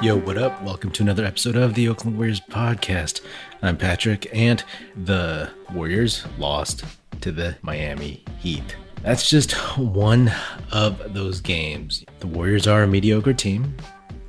[0.00, 0.62] Yo, what up?
[0.62, 3.20] Welcome to another episode of the Oakland Warriors podcast.
[3.62, 4.62] I'm Patrick, and
[4.94, 6.84] the Warriors lost
[7.20, 8.76] to the Miami Heat.
[9.02, 10.30] That's just one
[10.70, 12.04] of those games.
[12.20, 13.74] The Warriors are a mediocre team,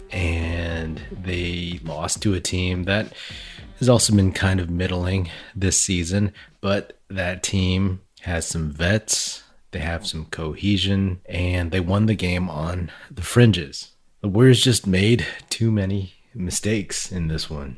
[0.10, 3.14] and they lost to a team that
[3.78, 9.80] has also been kind of middling this season, but that team has some vets, they
[9.80, 13.92] have some cohesion, and they won the game on the fringes.
[14.22, 17.78] The Warriors just made too many mistakes in this one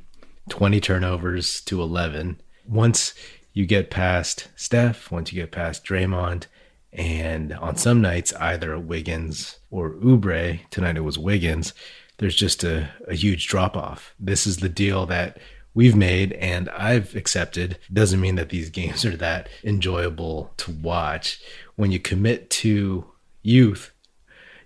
[0.49, 2.41] 20 turnovers to 11.
[2.68, 3.13] Once
[3.54, 6.48] you get past Steph, once you get past Draymond,
[6.91, 11.76] and on some nights, either Wiggins or Oubre, tonight it was Wiggins,
[12.18, 14.16] there's just a, a huge drop off.
[14.20, 15.38] This is the deal that
[15.76, 17.77] we've made and I've accepted.
[17.94, 21.40] Doesn't mean that these games are that enjoyable to watch.
[21.76, 23.05] When you commit to
[23.44, 23.94] youth,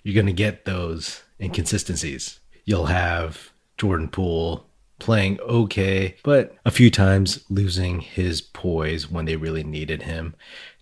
[0.03, 2.39] you're going to get those inconsistencies.
[2.63, 4.67] You'll have Jordan Poole
[4.99, 10.35] playing okay, but a few times losing his poise when they really needed him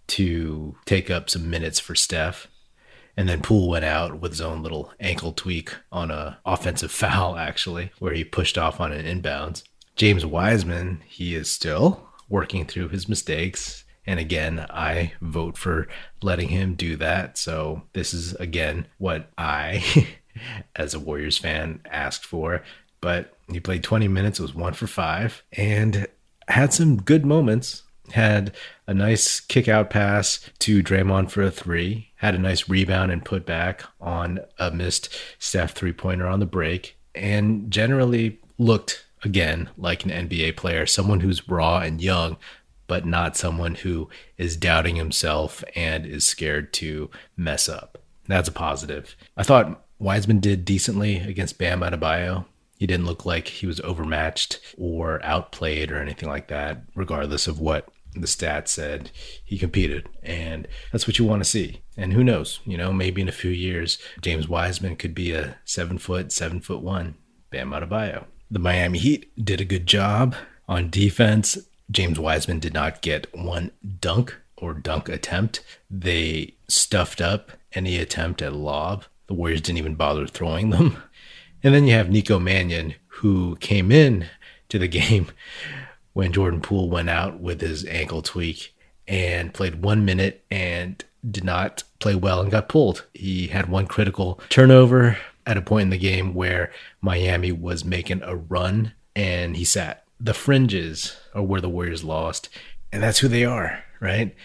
[0.07, 2.47] to take up some minutes for Steph.
[3.15, 7.37] And then Poole went out with his own little ankle tweak on a offensive foul,
[7.37, 9.63] actually, where he pushed off on an inbounds.
[9.95, 13.83] James Wiseman, he is still working through his mistakes.
[14.05, 15.87] And again, I vote for
[16.21, 17.37] letting him do that.
[17.37, 19.83] So this is again what I
[20.75, 22.63] as a Warriors fan asked for.
[23.01, 26.07] But he played 20 minutes, was one for five, and
[26.47, 27.83] had some good moments.
[28.11, 28.53] Had
[28.85, 33.23] a nice kick out pass to Draymond for a three, had a nice rebound and
[33.23, 35.07] put back on a missed
[35.39, 41.21] Steph three pointer on the break, and generally looked again like an NBA player, someone
[41.21, 42.37] who's raw and young,
[42.87, 47.97] but not someone who is doubting himself and is scared to mess up.
[48.27, 49.15] That's a positive.
[49.35, 52.45] I thought Wiseman did decently against Bam Adebayo.
[52.77, 57.59] He didn't look like he was overmatched or outplayed or anything like that, regardless of
[57.59, 59.11] what the stats said.
[59.45, 61.81] He competed, and that's what you want to see.
[61.95, 65.57] And who knows, you know, maybe in a few years, James Wiseman could be a
[65.63, 67.15] seven foot, seven foot one
[67.49, 68.25] Bam Adebayo.
[68.51, 70.35] The Miami Heat did a good job
[70.67, 71.57] on defense.
[71.89, 75.61] James Wiseman did not get one dunk or dunk attempt.
[75.89, 79.05] They stuffed up any attempt at lob.
[79.33, 81.01] The Warriors didn't even bother throwing them.
[81.63, 84.27] And then you have Nico Mannion, who came in
[84.69, 85.31] to the game
[86.13, 88.75] when Jordan Poole went out with his ankle tweak
[89.07, 93.07] and played one minute and did not play well and got pulled.
[93.15, 95.17] He had one critical turnover
[95.47, 96.71] at a point in the game where
[97.01, 100.03] Miami was making a run and he sat.
[100.19, 102.49] The fringes are where the Warriors lost,
[102.91, 104.35] and that's who they are, right?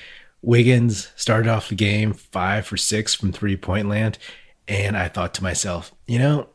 [0.40, 4.16] Wiggins started off the game five for six from three point land,
[4.68, 6.48] and I thought to myself, you know,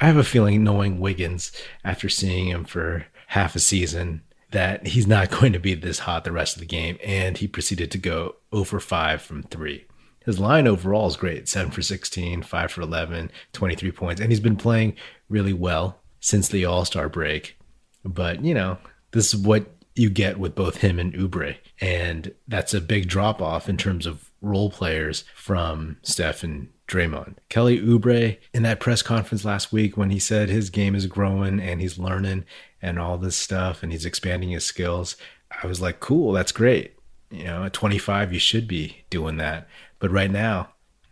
[0.00, 1.52] I have a feeling knowing Wiggins
[1.84, 4.22] after seeing him for half a season
[4.52, 6.98] that he's not going to be this hot the rest of the game.
[7.04, 9.86] And he proceeded to go over five from three.
[10.24, 14.20] His line overall is great 7 for 16, 5 for 11, 23 points.
[14.20, 14.96] And he's been playing
[15.28, 17.56] really well since the All Star break.
[18.04, 18.78] But, you know,
[19.12, 21.56] this is what you get with both him and Oubre.
[21.80, 27.36] And that's a big drop off in terms of role players from Steph and Draymond.
[27.48, 31.60] Kelly Oubre in that press conference last week when he said his game is growing
[31.60, 32.44] and he's learning
[32.80, 35.16] and all this stuff and he's expanding his skills,
[35.62, 36.94] I was like, cool, that's great.
[37.30, 39.66] You know, at 25, you should be doing that.
[39.98, 40.70] But right now,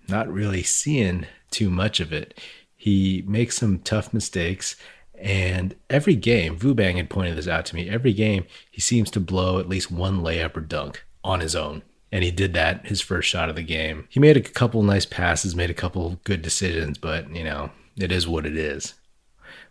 [0.09, 2.39] not really seeing too much of it.
[2.77, 4.77] He makes some tough mistakes.
[5.19, 9.21] And every game, Vubang had pointed this out to me, every game he seems to
[9.21, 11.83] blow at least one layup or dunk on his own
[12.15, 14.07] and he did that his first shot of the game.
[14.09, 18.13] He made a couple nice passes, made a couple good decisions, but you know, it
[18.13, 18.95] is what it is.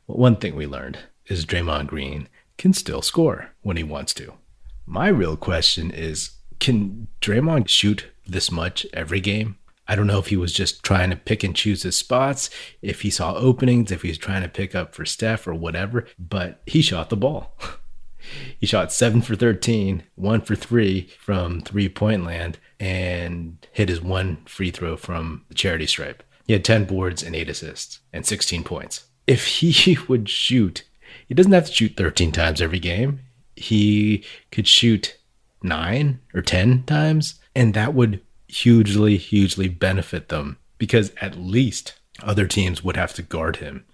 [0.07, 2.27] One thing we learned is Draymond Green
[2.57, 4.33] can still score when he wants to.
[4.85, 9.57] My real question is can Draymond shoot this much every game?
[9.87, 12.49] I don't know if he was just trying to pick and choose his spots,
[12.81, 16.07] if he saw openings, if he was trying to pick up for Steph or whatever,
[16.19, 17.57] but he shot the ball.
[18.59, 24.01] He shot seven for 13, one for three from three point land, and hit his
[24.01, 26.23] one free throw from the charity stripe.
[26.45, 29.05] He had 10 boards and eight assists and 16 points.
[29.27, 30.83] If he would shoot,
[31.27, 33.21] he doesn't have to shoot 13 times every game.
[33.55, 35.17] He could shoot
[35.61, 42.45] nine or 10 times, and that would hugely, hugely benefit them because at least other
[42.45, 43.85] teams would have to guard him.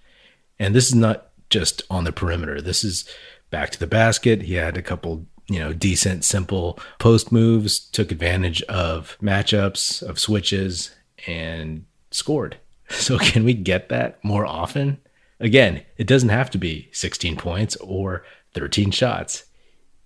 [0.58, 2.60] And this is not just on the perimeter.
[2.60, 3.08] This is
[3.50, 4.42] back to the basket.
[4.42, 10.18] He had a couple, you know, decent, simple post moves, took advantage of matchups, of
[10.18, 10.94] switches,
[11.26, 12.56] and scored.
[12.92, 14.98] So, can we get that more often?
[15.38, 18.24] Again, it doesn't have to be 16 points or
[18.54, 19.44] 13 shots.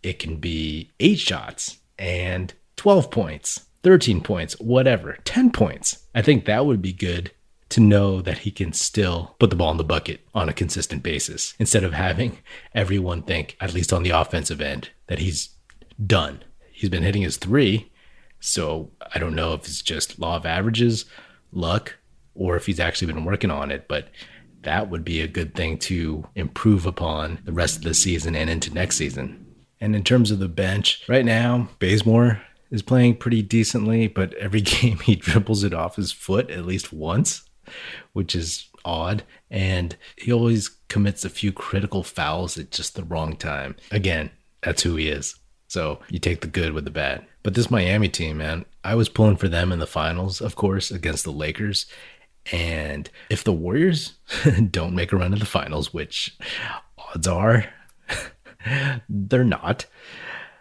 [0.02, 6.06] It can be eight shots and 12 points, 13 points, whatever, 10 points.
[6.14, 7.30] I think that would be good
[7.74, 11.02] to know that he can still put the ball in the bucket on a consistent
[11.02, 12.38] basis instead of having
[12.72, 15.50] everyone think, at least on the offensive end, that he's
[16.06, 16.44] done.
[16.70, 17.90] He's been hitting his three.
[18.38, 21.04] So I don't know if it's just law of averages,
[21.50, 21.96] luck,
[22.36, 23.88] or if he's actually been working on it.
[23.88, 24.08] But
[24.62, 28.48] that would be a good thing to improve upon the rest of the season and
[28.48, 29.52] into next season.
[29.80, 32.40] And in terms of the bench, right now, Bazemore
[32.70, 36.92] is playing pretty decently, but every game he dribbles it off his foot at least
[36.92, 37.42] once,
[38.12, 39.24] which is odd.
[39.50, 43.76] And he always commits a few critical fouls at just the wrong time.
[43.90, 44.30] Again,
[44.62, 45.36] that's who he is.
[45.68, 47.26] So you take the good with the bad.
[47.42, 50.90] But this Miami team, man, I was pulling for them in the finals, of course,
[50.90, 51.86] against the Lakers.
[52.52, 54.14] And if the Warriors
[54.70, 56.36] don't make a run to the finals, which
[56.98, 57.66] odds are
[59.08, 59.86] they're not,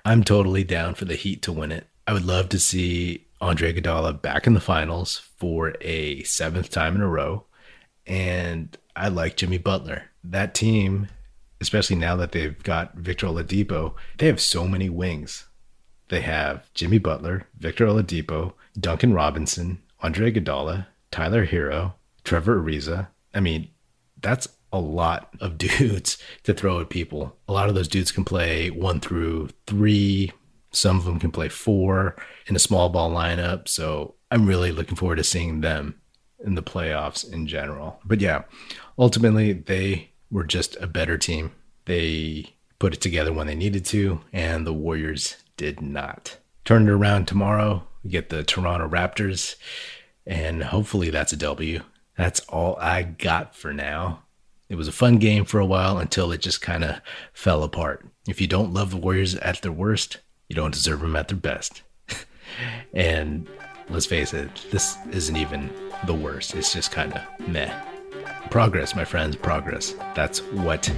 [0.05, 1.87] I'm totally down for the Heat to win it.
[2.07, 6.95] I would love to see Andre Iguodala back in the finals for a seventh time
[6.95, 7.45] in a row.
[8.07, 10.03] And I like Jimmy Butler.
[10.23, 11.09] That team,
[11.59, 15.45] especially now that they've got Victor Oladipo, they have so many wings.
[16.07, 23.07] They have Jimmy Butler, Victor Oladipo, Duncan Robinson, Andre Iguodala, Tyler Herro, Trevor Ariza.
[23.33, 23.69] I mean,
[24.21, 27.35] that's a lot of dudes to throw at people.
[27.47, 30.31] A lot of those dudes can play one through three.
[30.73, 32.15] Some of them can play four
[32.47, 33.67] in a small ball lineup.
[33.67, 36.01] So I'm really looking forward to seeing them
[36.43, 37.99] in the playoffs in general.
[38.03, 38.43] But yeah,
[38.97, 41.51] ultimately, they were just a better team.
[41.85, 46.37] They put it together when they needed to, and the Warriors did not.
[46.65, 47.87] Turn it around tomorrow.
[48.03, 49.55] We get the Toronto Raptors,
[50.25, 51.81] and hopefully that's a W.
[52.17, 54.23] That's all I got for now.
[54.69, 56.99] It was a fun game for a while until it just kind of
[57.31, 58.05] fell apart.
[58.27, 60.19] If you don't love the Warriors at their worst,
[60.49, 61.83] you don't deserve them at their best.
[62.93, 63.47] and
[63.89, 65.69] let's face it, this isn't even
[66.05, 66.55] the worst.
[66.55, 67.73] It's just kind of meh.
[68.49, 69.95] Progress, my friends, progress.
[70.15, 70.91] That's what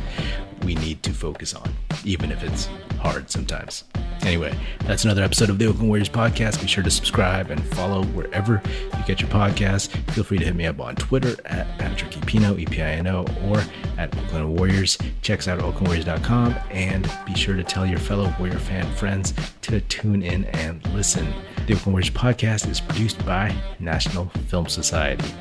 [0.63, 2.65] we need to focus on, even if it's
[2.99, 3.85] hard sometimes.
[4.25, 6.59] Anyway, that's another episode of the Oakland Warriors podcast.
[6.59, 9.87] Be sure to subscribe and follow wherever you get your podcasts.
[10.13, 13.61] Feel free to hit me up on Twitter at Patrick Epino, E-P-I-N-O, or
[13.99, 14.97] at Oakland Warriors.
[15.21, 19.35] Check us out at oaklandwarriors.com and be sure to tell your fellow Warrior fan friends
[19.61, 21.31] to tune in and listen.
[21.67, 25.31] The Oakland Warriors podcast is produced by National Film Society.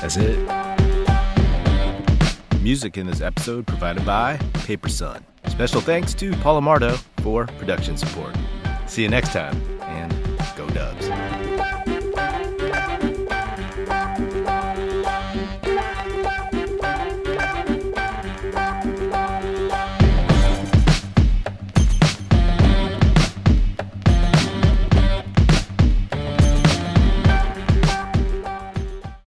[0.00, 0.38] That's it.
[2.62, 5.24] Music in this episode provided by Paper Sun.
[5.56, 8.36] Special thanks to Paul Amardo for production support.
[8.86, 10.12] See you next time, and
[10.54, 11.08] go Dubs.